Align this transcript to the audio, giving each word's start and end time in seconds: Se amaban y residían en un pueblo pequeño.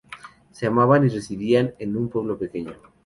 Se 0.51 0.65
amaban 0.65 1.05
y 1.05 1.09
residían 1.09 1.75
en 1.77 1.95
un 1.95 2.09
pueblo 2.09 2.35
pequeño. 2.35 2.73